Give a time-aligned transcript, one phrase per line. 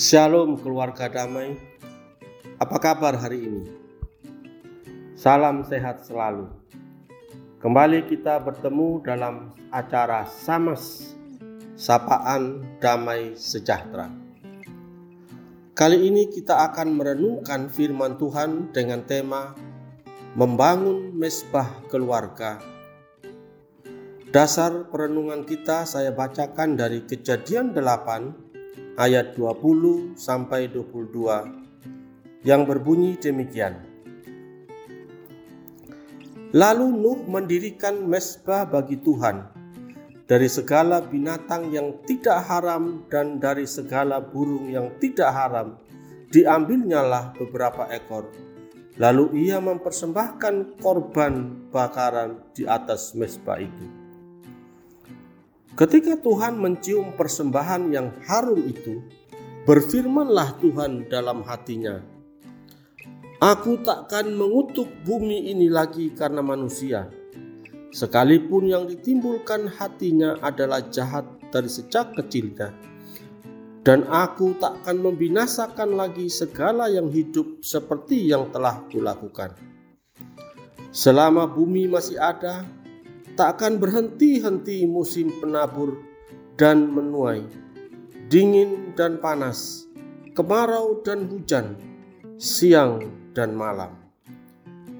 [0.00, 1.60] Shalom keluarga damai.
[2.56, 3.68] Apa kabar hari ini?
[5.12, 6.48] Salam sehat selalu.
[7.60, 11.12] Kembali kita bertemu dalam acara Samas
[11.76, 14.08] Sapaan Damai Sejahtera.
[15.76, 19.52] Kali ini kita akan merenungkan firman Tuhan dengan tema
[20.32, 22.56] Membangun Mesbah Keluarga.
[24.32, 28.49] Dasar perenungan kita saya bacakan dari Kejadian 8
[29.00, 33.80] ayat 20 sampai 22 yang berbunyi demikian.
[36.52, 39.48] Lalu Nuh mendirikan mesbah bagi Tuhan
[40.28, 45.80] dari segala binatang yang tidak haram dan dari segala burung yang tidak haram.
[46.30, 48.28] Diambilnyalah beberapa ekor.
[49.00, 53.99] Lalu ia mempersembahkan korban bakaran di atas mesbah itu
[55.80, 59.00] ketika Tuhan mencium persembahan yang harum itu
[59.64, 62.04] berfirmanlah Tuhan dalam hatinya
[63.40, 67.08] Aku takkan mengutuk bumi ini lagi karena manusia
[67.90, 72.70] sekalipun yang ditimbulkan hatinya adalah jahat dari sejak kecilnya.
[73.80, 79.56] Dan aku takkan membinasakan lagi segala yang hidup seperti yang telah kulakukan.
[80.92, 82.68] Selama bumi masih ada,
[83.40, 85.96] tak akan berhenti-henti musim penabur
[86.60, 87.40] dan menuai,
[88.28, 89.88] dingin dan panas,
[90.36, 91.72] kemarau dan hujan,
[92.36, 93.00] siang
[93.32, 93.96] dan malam.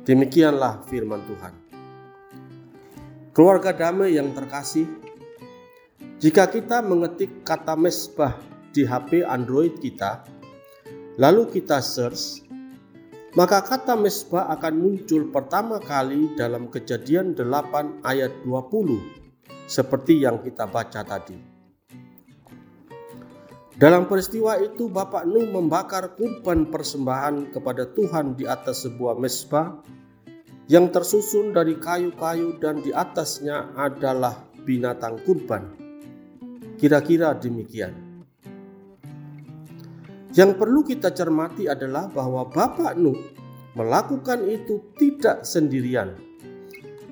[0.09, 1.53] Demikianlah firman Tuhan.
[3.37, 4.89] Keluarga damai yang terkasih,
[6.17, 8.41] jika kita mengetik kata mesbah
[8.73, 10.25] di HP Android kita,
[11.21, 12.41] lalu kita search,
[13.39, 20.67] maka kata mesbah akan muncul pertama kali dalam kejadian 8 ayat 20, seperti yang kita
[20.67, 21.39] baca tadi.
[23.81, 29.81] Dalam peristiwa itu Bapak Nuh membakar kurban persembahan kepada Tuhan di atas sebuah mesbah
[30.69, 35.71] yang tersusun dari kayu-kayu dan di atasnya adalah binatang kurban.
[36.77, 38.10] Kira-kira demikian.
[40.31, 43.19] Yang perlu kita cermati adalah bahwa Bapak Nuh
[43.75, 46.15] melakukan itu tidak sendirian,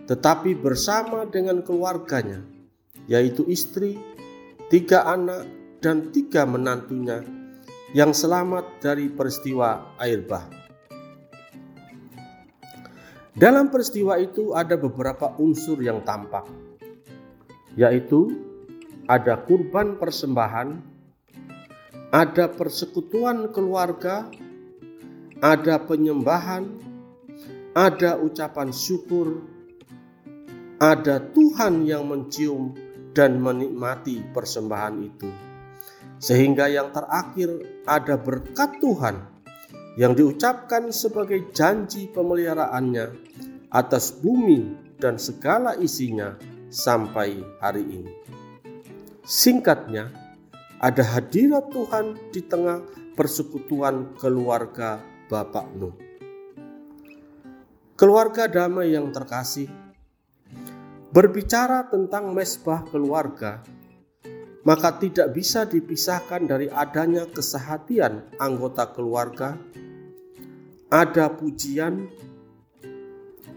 [0.06, 2.46] tetapi bersama dengan keluarganya,
[3.10, 3.98] yaitu istri,
[4.70, 5.46] tiga anak,
[5.78, 7.22] dan tiga menantunya
[7.94, 10.46] yang selamat dari peristiwa air bah.
[13.38, 16.42] Dalam peristiwa itu ada beberapa unsur yang tampak,
[17.78, 18.34] yaitu
[19.06, 20.97] ada kurban persembahan,
[22.08, 24.28] ada persekutuan keluarga,
[25.44, 26.64] ada penyembahan,
[27.76, 29.44] ada ucapan syukur,
[30.80, 32.72] ada Tuhan yang mencium
[33.12, 35.28] dan menikmati persembahan itu.
[36.18, 39.16] Sehingga yang terakhir ada berkat Tuhan
[40.00, 43.06] yang diucapkan sebagai janji pemeliharaannya
[43.70, 46.34] atas bumi dan segala isinya
[46.72, 48.12] sampai hari ini.
[49.22, 50.27] Singkatnya,
[50.78, 52.78] ada hadirat Tuhan di tengah
[53.18, 55.94] persekutuan keluarga Bapak Nuh.
[57.98, 59.66] Keluarga damai yang terkasih,
[61.10, 63.58] berbicara tentang mesbah keluarga,
[64.62, 69.58] maka tidak bisa dipisahkan dari adanya kesehatian anggota keluarga
[70.94, 72.06] ada pujian,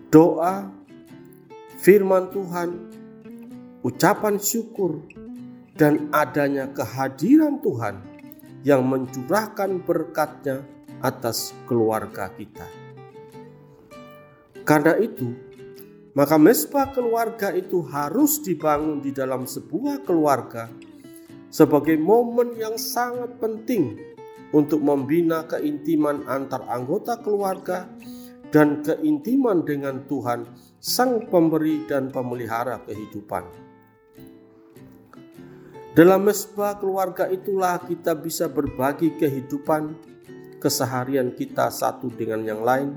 [0.09, 0.73] doa,
[1.79, 2.69] firman Tuhan,
[3.85, 5.05] ucapan syukur,
[5.75, 8.01] dan adanya kehadiran Tuhan
[8.61, 10.61] yang mencurahkan berkatnya
[11.01, 12.67] atas keluarga kita.
[14.61, 15.33] Karena itu,
[16.13, 20.69] maka mesbah keluarga itu harus dibangun di dalam sebuah keluarga
[21.49, 23.97] sebagai momen yang sangat penting
[24.51, 27.87] untuk membina keintiman antar anggota keluarga
[28.51, 30.43] dan keintiman dengan Tuhan,
[30.77, 33.70] Sang Pemberi dan Pemelihara kehidupan.
[35.91, 39.99] Dalam mesbah keluarga itulah kita bisa berbagi kehidupan,
[40.63, 42.95] keseharian kita satu dengan yang lain,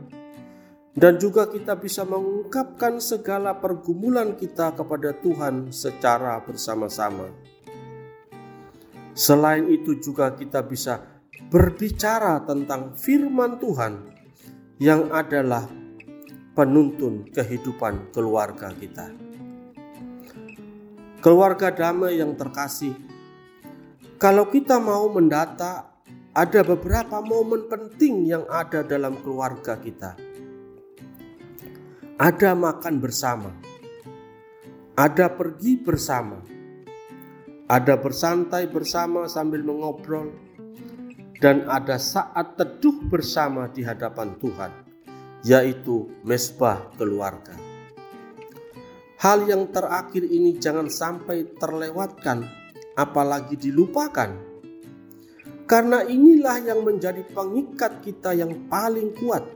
[0.94, 7.34] dan juga kita bisa mengungkapkan segala pergumulan kita kepada Tuhan secara bersama-sama.
[9.10, 11.02] Selain itu, juga kita bisa
[11.50, 14.06] berbicara tentang firman Tuhan
[14.78, 15.66] yang adalah
[16.54, 19.33] penuntun kehidupan keluarga kita.
[21.24, 22.92] Keluarga damai yang terkasih,
[24.20, 25.88] kalau kita mau mendata,
[26.36, 30.20] ada beberapa momen penting yang ada dalam keluarga kita.
[32.20, 33.56] Ada makan bersama,
[35.00, 36.44] ada pergi bersama,
[37.72, 40.28] ada bersantai bersama sambil mengobrol,
[41.40, 44.72] dan ada saat teduh bersama di hadapan Tuhan,
[45.40, 47.73] yaitu mesbah keluarga.
[49.24, 52.44] Hal yang terakhir ini jangan sampai terlewatkan,
[52.92, 54.36] apalagi dilupakan,
[55.64, 59.48] karena inilah yang menjadi pengikat kita yang paling kuat,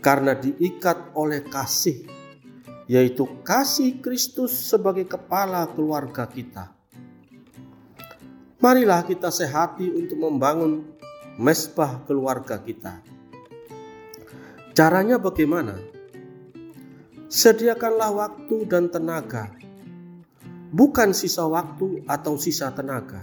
[0.00, 2.08] karena diikat oleh kasih,
[2.88, 6.72] yaitu kasih Kristus sebagai kepala keluarga kita.
[8.64, 10.88] Marilah kita sehati untuk membangun
[11.36, 13.04] mesbah keluarga kita.
[14.72, 15.97] Caranya bagaimana?
[17.28, 19.52] Sediakanlah waktu dan tenaga,
[20.72, 23.20] bukan sisa waktu atau sisa tenaga.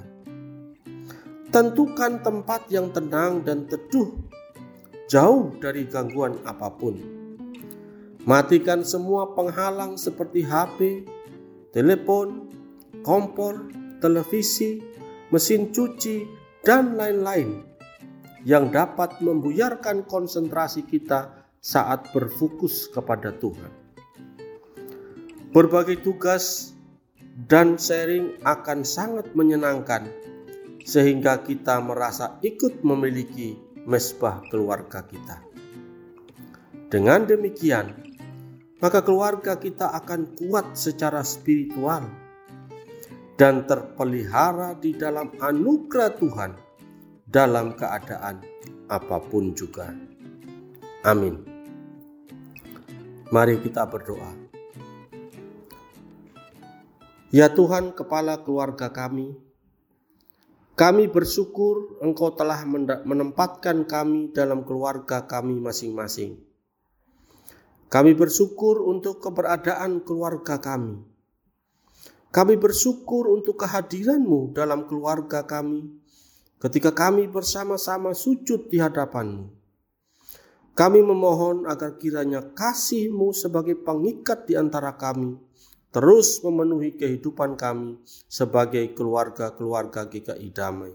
[1.50, 4.14] Tentukan tempat yang tenang dan teduh,
[5.10, 7.02] jauh dari gangguan apa pun.
[8.30, 11.10] Matikan semua penghalang seperti HP,
[11.74, 12.54] telepon,
[13.02, 13.74] kompor,
[14.06, 14.86] televisi,
[15.34, 16.30] mesin cuci,
[16.62, 17.66] dan lain-lain
[18.46, 23.85] yang dapat membuyarkan konsentrasi kita saat berfokus kepada Tuhan.
[25.56, 26.76] Berbagai tugas
[27.48, 30.04] dan sharing akan sangat menyenangkan
[30.84, 33.56] sehingga kita merasa ikut memiliki
[33.88, 35.40] mesbah keluarga kita.
[36.92, 37.96] Dengan demikian,
[38.84, 42.04] maka keluarga kita akan kuat secara spiritual
[43.40, 46.52] dan terpelihara di dalam anugerah Tuhan
[47.32, 48.44] dalam keadaan
[48.92, 49.88] apa pun juga.
[51.08, 51.40] Amin.
[53.32, 54.45] Mari kita berdoa.
[57.36, 59.36] Ya Tuhan, kepala keluarga kami,
[60.80, 62.64] kami bersyukur Engkau telah
[63.04, 66.40] menempatkan kami dalam keluarga kami masing-masing.
[67.92, 71.04] Kami bersyukur untuk keberadaan keluarga kami.
[72.32, 75.92] Kami bersyukur untuk kehadiranmu dalam keluarga kami
[76.64, 79.52] ketika kami bersama-sama sujud di hadapanmu.
[80.72, 85.36] Kami memohon agar kiranya kasihmu sebagai pengikat di antara kami
[85.96, 87.96] terus memenuhi kehidupan kami
[88.28, 90.92] sebagai keluarga-keluarga GKI Damai.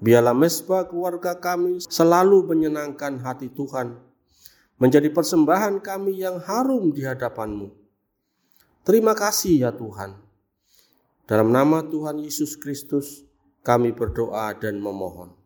[0.00, 4.00] Biarlah mesbah keluarga kami selalu menyenangkan hati Tuhan,
[4.80, 7.68] menjadi persembahan kami yang harum di hadapanmu.
[8.80, 10.24] Terima kasih ya Tuhan.
[11.28, 13.28] Dalam nama Tuhan Yesus Kristus,
[13.60, 15.36] kami berdoa dan memohon.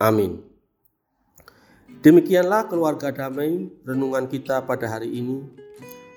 [0.00, 0.40] Amin.
[2.00, 5.60] Demikianlah keluarga damai renungan kita pada hari ini.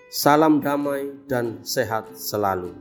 [0.06, 2.78] Salam damai dan sehat selalu.